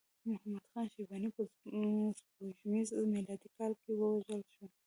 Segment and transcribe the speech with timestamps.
[0.29, 1.43] محمد خان شیباني په
[2.21, 4.65] سپوږمیز میلادي کال کې ووژل شو.